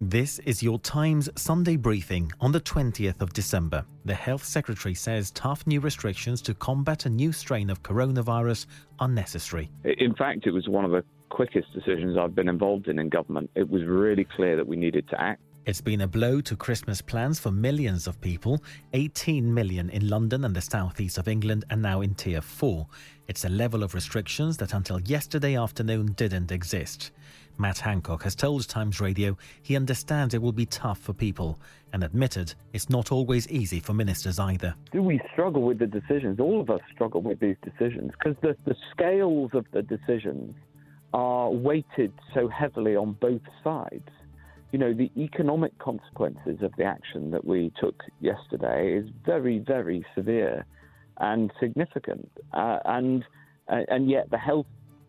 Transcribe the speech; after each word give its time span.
This 0.00 0.38
is 0.40 0.62
your 0.62 0.78
Times 0.78 1.28
Sunday 1.34 1.74
briefing 1.74 2.30
on 2.40 2.52
the 2.52 2.60
20th 2.60 3.20
of 3.20 3.32
December. 3.32 3.84
The 4.04 4.14
Health 4.14 4.44
Secretary 4.44 4.94
says 4.94 5.32
tough 5.32 5.66
new 5.66 5.80
restrictions 5.80 6.40
to 6.42 6.54
combat 6.54 7.06
a 7.06 7.10
new 7.10 7.32
strain 7.32 7.68
of 7.68 7.82
coronavirus 7.82 8.66
are 9.00 9.08
necessary. 9.08 9.72
In 9.82 10.14
fact, 10.14 10.46
it 10.46 10.52
was 10.52 10.68
one 10.68 10.84
of 10.84 10.92
the 10.92 11.02
quickest 11.30 11.74
decisions 11.74 12.16
I've 12.16 12.36
been 12.36 12.48
involved 12.48 12.86
in 12.86 13.00
in 13.00 13.08
government. 13.08 13.50
It 13.56 13.68
was 13.68 13.82
really 13.82 14.24
clear 14.36 14.54
that 14.54 14.68
we 14.68 14.76
needed 14.76 15.08
to 15.08 15.20
act. 15.20 15.42
It's 15.68 15.82
been 15.82 16.00
a 16.00 16.08
blow 16.08 16.40
to 16.40 16.56
Christmas 16.56 17.02
plans 17.02 17.38
for 17.38 17.50
millions 17.50 18.06
of 18.06 18.18
people. 18.22 18.64
18 18.94 19.52
million 19.52 19.90
in 19.90 20.08
London 20.08 20.46
and 20.46 20.56
the 20.56 20.62
southeast 20.62 21.18
of 21.18 21.28
England 21.28 21.66
are 21.70 21.76
now 21.76 22.00
in 22.00 22.14
Tier 22.14 22.40
4. 22.40 22.86
It's 23.26 23.44
a 23.44 23.50
level 23.50 23.82
of 23.82 23.92
restrictions 23.92 24.56
that 24.56 24.72
until 24.72 24.98
yesterday 25.02 25.58
afternoon 25.58 26.12
didn't 26.12 26.52
exist. 26.52 27.10
Matt 27.58 27.76
Hancock 27.76 28.22
has 28.22 28.34
told 28.34 28.66
Times 28.66 28.98
Radio 28.98 29.36
he 29.60 29.76
understands 29.76 30.32
it 30.32 30.40
will 30.40 30.52
be 30.52 30.64
tough 30.64 31.00
for 31.00 31.12
people 31.12 31.60
and 31.92 32.02
admitted 32.02 32.54
it's 32.72 32.88
not 32.88 33.12
always 33.12 33.46
easy 33.48 33.78
for 33.78 33.92
ministers 33.92 34.38
either. 34.38 34.74
Do 34.90 35.02
we 35.02 35.20
struggle 35.34 35.60
with 35.60 35.80
the 35.80 35.86
decisions? 35.86 36.40
All 36.40 36.62
of 36.62 36.70
us 36.70 36.80
struggle 36.94 37.20
with 37.20 37.40
these 37.40 37.56
decisions 37.62 38.12
because 38.18 38.38
the, 38.40 38.56
the 38.64 38.74
scales 38.90 39.50
of 39.52 39.66
the 39.72 39.82
decisions 39.82 40.54
are 41.12 41.50
weighted 41.50 42.14
so 42.32 42.48
heavily 42.48 42.96
on 42.96 43.12
both 43.20 43.42
sides. 43.62 44.08
You 44.72 44.78
know, 44.78 44.92
the 44.92 45.10
economic 45.16 45.78
consequences 45.78 46.62
of 46.62 46.72
the 46.76 46.84
action 46.84 47.30
that 47.30 47.44
we 47.44 47.72
took 47.80 48.02
yesterday 48.20 48.94
is 48.94 49.08
very, 49.24 49.58
very 49.58 50.04
severe 50.14 50.66
and 51.18 51.50
significant. 51.58 52.30
Uh, 52.52 52.78
and, 52.84 53.24
uh, 53.68 53.80
and 53.88 54.10
yet 54.10 54.30
the 54.30 54.38
health 54.38 54.66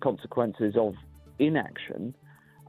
consequences 0.00 0.74
of 0.78 0.94
inaction 1.38 2.14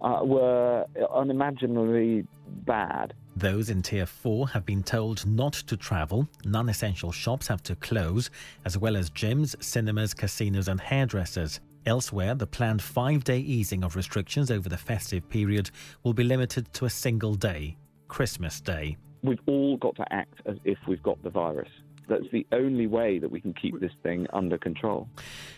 uh, 0.02 0.22
were 0.24 0.86
unimaginably 1.14 2.26
bad. 2.66 3.14
Those 3.36 3.70
in 3.70 3.82
Tier 3.82 4.06
4 4.06 4.50
have 4.50 4.66
been 4.66 4.84
told 4.84 5.26
not 5.26 5.54
to 5.54 5.78
travel, 5.78 6.28
non 6.44 6.68
essential 6.68 7.12
shops 7.12 7.48
have 7.48 7.64
to 7.64 7.76
close, 7.76 8.30
as 8.66 8.78
well 8.78 8.98
as 8.98 9.10
gyms, 9.10 9.56
cinemas, 9.64 10.14
casinos, 10.14 10.68
and 10.68 10.82
hairdressers. 10.82 11.60
Elsewhere, 11.86 12.36
the 12.36 12.48
planned 12.48 12.82
five 12.82 13.24
day 13.24 13.40
easing 13.40 13.84
of 13.84 13.96
restrictions 13.96 14.52
over 14.52 14.70
the 14.70 14.78
festive 14.78 15.28
period 15.30 15.72
will 16.04 16.14
be 16.14 16.24
limited 16.24 16.72
to 16.74 16.86
a 16.86 16.90
single 16.90 17.34
day 17.34 17.78
Christmas 18.08 18.62
Day. 18.62 18.98
We've 19.24 19.40
all 19.46 19.78
got 19.78 19.96
to 19.96 20.14
act 20.14 20.42
as 20.46 20.58
if 20.64 20.78
we've 20.88 21.02
got 21.02 21.22
the 21.24 21.30
virus. 21.30 21.70
That's 22.08 22.30
the 22.32 22.46
only 22.52 22.88
way 22.88 23.20
that 23.20 23.32
we 23.32 23.40
can 23.40 23.54
keep 23.54 23.80
this 23.80 23.94
thing 24.04 24.28
under 24.34 24.58
control. 24.58 25.08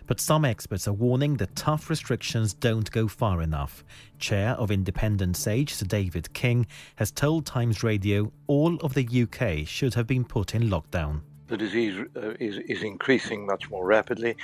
But 0.06 0.20
some 0.20 0.46
experts 0.46 0.88
are 0.88 0.94
warning 0.94 1.38
that 1.38 1.56
tough 1.56 1.90
restrictions 1.90 2.54
don't 2.54 2.92
go 2.92 3.08
far 3.08 3.42
enough. 3.42 3.84
Chair 4.20 4.52
of 4.52 4.70
Independent 4.70 5.36
Sage, 5.36 5.74
Sir 5.74 5.86
David 5.88 6.32
King, 6.34 6.68
has 6.98 7.12
told 7.12 7.46
Times 7.46 7.82
Radio 7.84 8.32
all 8.48 8.76
of 8.78 8.94
the 8.94 9.08
UK 9.24 9.68
should 9.68 9.96
have 9.96 10.06
been 10.06 10.24
put 10.24 10.54
in 10.54 10.70
lockdown. 10.70 11.22
The 11.48 11.58
disease 11.58 12.06
uh, 12.16 12.34
is, 12.40 12.58
is 12.68 12.84
increasing 12.84 13.46
much 13.46 13.70
more 13.70 13.86
rapidly. 13.86 14.36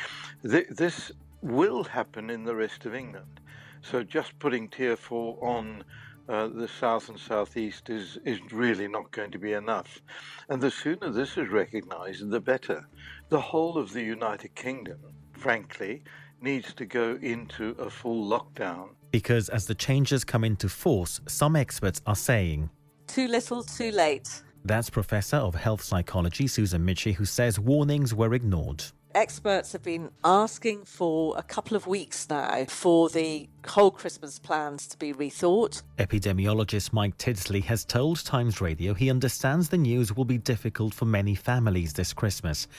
Th- 0.44 0.68
this 0.70 1.12
will 1.42 1.84
happen 1.84 2.30
in 2.30 2.44
the 2.44 2.56
rest 2.56 2.86
of 2.86 2.94
England. 2.94 3.40
So 3.82 4.04
just 4.04 4.38
putting 4.40 4.68
Tier 4.68 4.96
4 4.96 5.38
on 5.42 5.84
uh, 6.28 6.48
the 6.48 6.68
south 6.68 7.10
and 7.10 7.18
southeast 7.18 7.90
is, 7.90 8.18
is 8.26 8.40
really 8.52 8.88
not 8.88 9.12
going 9.12 9.32
to 9.32 9.40
be 9.40 9.54
enough. 9.54 10.02
And 10.50 10.62
the 10.62 10.70
sooner 10.70 11.10
this 11.10 11.38
is 11.38 11.50
recognised, 11.50 12.30
the 12.30 12.40
better. 12.40 12.88
The 13.30 13.42
whole 13.42 13.78
of 13.78 13.94
the 13.94 14.04
United 14.04 14.54
Kingdom, 14.56 15.00
frankly, 15.34 16.04
needs 16.42 16.74
to 16.76 16.86
go 16.86 17.18
into 17.22 17.72
a 17.80 17.90
full 17.90 18.30
lockdown. 18.30 18.90
Because 19.12 19.50
as 19.50 19.66
the 19.66 19.76
changes 19.76 20.24
come 20.24 20.44
into 20.44 20.70
force, 20.70 21.20
some 21.28 21.56
experts 21.56 22.02
are 22.06 22.16
saying 22.16 22.70
too 23.08 23.28
little, 23.28 23.64
too 23.64 23.92
late. 23.92 24.44
That's 24.64 24.90
Professor 24.90 25.38
of 25.38 25.56
Health 25.56 25.82
Psychology 25.82 26.46
Susan 26.46 26.86
Michie, 26.86 27.14
who 27.14 27.26
says 27.26 27.60
warnings 27.60 28.14
were 28.14 28.36
ignored 28.36 28.84
experts 29.19 29.74
have 29.74 29.84
been 29.84 30.09
asking 30.24 30.85
for 30.85 31.38
a 31.38 31.44
couple 31.44 31.75
of 31.75 31.85
weeks 31.85 32.25
now 32.30 32.63
for 32.69 33.09
the 33.09 33.50
whole 33.68 33.91
Christmas 33.91 34.40
plans 34.40 34.88
to 34.88 34.97
be 34.97 35.12
rethought. 35.12 35.84
Epidemiologist 35.97 36.94
Mike 36.94 37.18
Tildesley 37.18 37.62
has 37.66 37.84
told 37.84 38.24
Times 38.24 38.62
Radio 38.62 38.94
he 38.94 39.09
understands 39.09 39.68
the 39.68 39.78
news 39.78 40.16
will 40.16 40.24
be 40.24 40.38
difficult 40.38 40.94
for 40.94 41.03
many 41.03 41.35
families 41.35 41.91
this 41.91 42.13
Christmas. 42.13 42.69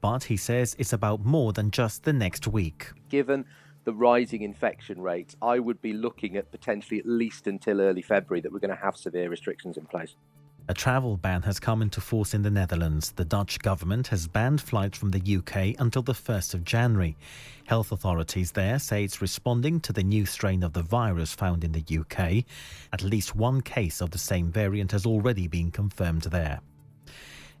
But 0.00 0.22
he 0.22 0.36
says 0.36 0.76
it's 0.78 0.92
about 0.92 1.24
more 1.24 1.52
than 1.52 1.72
just 1.72 2.04
the 2.04 2.12
next 2.12 2.46
week. 2.46 2.92
Given 3.08 3.44
the 3.82 3.92
rising 3.92 4.42
infection 4.42 5.00
rates, 5.02 5.34
I 5.42 5.58
would 5.58 5.82
be 5.82 5.92
looking 5.92 6.36
at 6.36 6.52
potentially 6.52 7.00
at 7.00 7.06
least 7.06 7.48
until 7.48 7.80
early 7.80 8.02
February 8.02 8.40
that 8.42 8.52
we're 8.52 8.60
going 8.60 8.70
to 8.70 8.80
have 8.80 8.96
severe 8.96 9.28
restrictions 9.28 9.76
in 9.76 9.86
place. 9.86 10.14
A 10.68 10.74
travel 10.74 11.16
ban 11.16 11.42
has 11.42 11.58
come 11.58 11.82
into 11.82 12.00
force 12.00 12.34
in 12.34 12.42
the 12.42 12.50
Netherlands. 12.50 13.10
The 13.16 13.24
Dutch 13.24 13.58
government 13.58 14.06
has 14.08 14.28
banned 14.28 14.60
flights 14.60 14.96
from 14.96 15.10
the 15.10 15.36
UK 15.36 15.74
until 15.80 16.02
the 16.02 16.12
1st 16.12 16.54
of 16.54 16.64
January. 16.64 17.16
Health 17.64 17.90
authorities 17.90 18.52
there 18.52 18.78
say 18.78 19.02
it's 19.02 19.20
responding 19.20 19.80
to 19.80 19.92
the 19.92 20.04
new 20.04 20.24
strain 20.24 20.62
of 20.62 20.72
the 20.72 20.82
virus 20.82 21.34
found 21.34 21.64
in 21.64 21.72
the 21.72 21.84
UK. 21.98 22.44
At 22.92 23.02
least 23.02 23.34
one 23.34 23.60
case 23.60 24.00
of 24.00 24.12
the 24.12 24.18
same 24.18 24.52
variant 24.52 24.92
has 24.92 25.04
already 25.04 25.48
been 25.48 25.72
confirmed 25.72 26.22
there. 26.22 26.60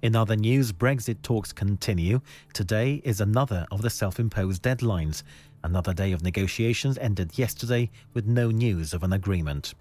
In 0.00 0.14
other 0.14 0.36
news, 0.36 0.70
Brexit 0.70 1.22
talks 1.22 1.52
continue. 1.52 2.20
Today 2.52 3.02
is 3.04 3.20
another 3.20 3.66
of 3.72 3.82
the 3.82 3.90
self 3.90 4.20
imposed 4.20 4.62
deadlines. 4.62 5.24
Another 5.64 5.92
day 5.92 6.12
of 6.12 6.22
negotiations 6.22 6.98
ended 6.98 7.36
yesterday 7.36 7.90
with 8.14 8.26
no 8.26 8.52
news 8.52 8.94
of 8.94 9.02
an 9.02 9.12
agreement 9.12 9.74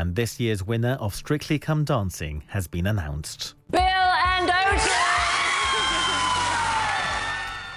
and 0.00 0.16
this 0.16 0.40
year's 0.40 0.66
winner 0.66 0.96
of 0.98 1.14
Strictly 1.14 1.58
Come 1.58 1.84
Dancing 1.84 2.42
has 2.46 2.66
been 2.66 2.86
announced. 2.86 3.54
Bill 3.70 3.82
and 3.82 4.48
Otis! 4.48 4.88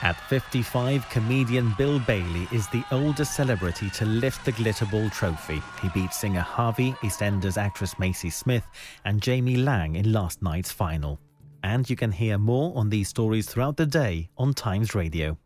At 0.01 0.16
55, 0.29 1.09
comedian 1.09 1.73
Bill 1.78 2.00
Bailey 2.00 2.47
is 2.53 2.69
the 2.69 2.81
oldest 2.91 3.35
celebrity 3.35 3.89
to 3.89 4.06
lift 4.06 4.45
the 4.45 4.53
Glitterball 4.53 5.11
trophy. 5.11 5.61
He 5.81 5.89
beat 5.89 6.13
singer 6.13 6.45
HRVY, 6.50 6.95
EastEnders 7.00 7.57
actress 7.57 8.00
Maisie 8.00 8.29
Smith, 8.29 8.66
and 9.03 9.22
Jamie 9.22 9.57
Laing 9.57 9.97
in 9.97 10.13
last 10.13 10.41
night's 10.41 10.72
final. 10.72 11.19
And 11.61 11.90
you 11.90 11.97
can 11.97 12.13
hear 12.13 12.38
more 12.38 12.72
on 12.78 12.90
these 12.90 13.09
stories 13.09 13.47
throughout 13.47 13.75
the 13.75 13.85
day 13.85 14.29
on 14.38 14.53
Times 14.53 14.95
Radio. 14.95 15.38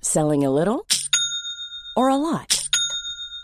Selling 0.00 0.44
a 0.44 0.50
little 0.50 0.84
or 1.96 2.08
a 2.08 2.16
lot? 2.16 2.59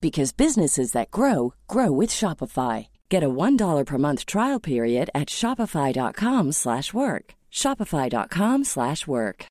because 0.00 0.32
businesses 0.32 0.92
that 0.92 1.10
grow 1.10 1.52
grow 1.68 1.92
with 1.92 2.10
Shopify. 2.10 2.88
Get 3.08 3.22
a 3.22 3.28
$1 3.28 3.84
per 3.84 3.98
month 3.98 4.26
trial 4.26 4.60
period 4.60 5.10
at 5.14 5.28
shopify.com/work. 5.28 7.34
shopify.com/work. 7.52 9.46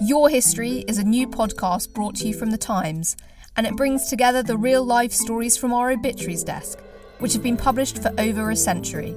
Your 0.00 0.30
History 0.30 0.84
is 0.88 0.98
a 0.98 1.04
new 1.04 1.26
podcast 1.26 1.92
brought 1.92 2.14
to 2.16 2.28
you 2.28 2.34
from 2.34 2.50
the 2.50 2.58
Times, 2.58 3.16
and 3.56 3.66
it 3.66 3.76
brings 3.76 4.08
together 4.08 4.42
the 4.42 4.56
real 4.56 4.82
life 4.82 5.12
stories 5.12 5.58
from 5.58 5.74
our 5.74 5.90
obituaries 5.90 6.44
desk, 6.44 6.78
which 7.18 7.34
have 7.34 7.42
been 7.42 7.56
published 7.56 7.98
for 7.98 8.12
over 8.18 8.50
a 8.50 8.56
century. 8.56 9.14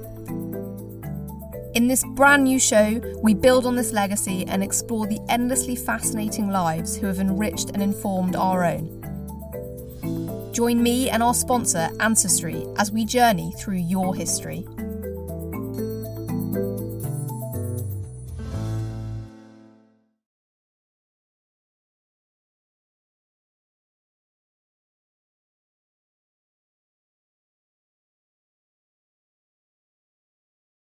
In 1.73 1.87
this 1.87 2.03
brand 2.15 2.43
new 2.43 2.59
show, 2.59 2.99
we 3.23 3.33
build 3.33 3.65
on 3.65 3.75
this 3.75 3.93
legacy 3.93 4.45
and 4.45 4.61
explore 4.61 5.07
the 5.07 5.21
endlessly 5.29 5.77
fascinating 5.77 6.49
lives 6.49 6.97
who 6.97 7.07
have 7.07 7.19
enriched 7.19 7.69
and 7.69 7.81
informed 7.81 8.35
our 8.35 8.65
own. 8.65 9.00
Join 10.51 10.83
me 10.83 11.09
and 11.09 11.23
our 11.23 11.33
sponsor, 11.33 11.89
Ancestry, 12.01 12.65
as 12.77 12.91
we 12.91 13.05
journey 13.05 13.53
through 13.57 13.77
your 13.77 14.13
history. 14.13 14.65